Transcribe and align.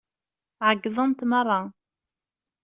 Ɛeyyḍent 0.67 1.19
meṛṛa. 1.29 1.61